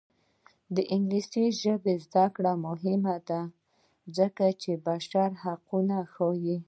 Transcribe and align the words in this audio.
د 0.75 0.77
انګلیسي 0.95 1.45
ژبې 1.61 1.93
زده 2.05 2.25
کړه 2.35 2.53
مهمه 2.65 3.15
ده 3.29 3.41
ځکه 4.17 4.45
چې 4.61 4.71
بشري 4.85 5.25
حقونه 5.43 5.97
ښيي. 6.13 6.57